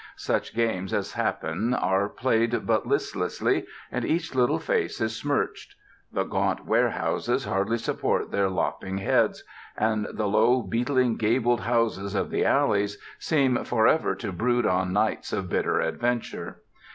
Such 0.17 0.55
games 0.55 0.93
as 0.95 1.11
happen 1.13 1.75
are 1.75 2.09
played 2.09 2.65
but 2.65 2.87
listlessly, 2.87 3.67
and 3.91 4.03
each 4.03 4.33
little 4.33 4.57
face 4.57 4.99
is 4.99 5.15
smirched. 5.15 5.75
The 6.11 6.23
gaunt 6.23 6.65
warehouses 6.65 7.45
hardly 7.45 7.77
support 7.77 8.31
their 8.31 8.49
lopping 8.49 8.97
heads, 8.97 9.43
and 9.77 10.07
the 10.11 10.25
low, 10.27 10.63
beetling, 10.63 11.17
gabled 11.17 11.61
houses 11.61 12.15
of 12.15 12.31
the 12.31 12.43
alleys 12.43 12.97
seem 13.19 13.63
for 13.63 13.85
ever 13.87 14.15
to 14.15 14.31
brood 14.31 14.65
on 14.65 14.91
nights 14.91 15.31
of 15.33 15.49
bitter 15.49 15.79
adventure. 15.79 16.63